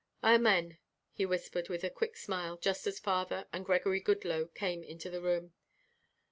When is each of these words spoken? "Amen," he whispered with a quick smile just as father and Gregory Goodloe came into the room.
"Amen," 0.23 0.79
he 1.11 1.27
whispered 1.27 1.69
with 1.69 1.83
a 1.83 1.91
quick 1.91 2.17
smile 2.17 2.57
just 2.57 2.87
as 2.87 2.97
father 2.97 3.45
and 3.53 3.63
Gregory 3.63 3.99
Goodloe 3.99 4.47
came 4.47 4.83
into 4.83 5.11
the 5.11 5.21
room. 5.21 5.53